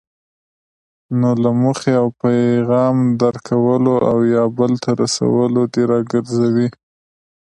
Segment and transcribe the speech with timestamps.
[1.19, 6.67] نو له موخې او پیغام درک کولو او یا بل ته رسولو دې راګرځوي.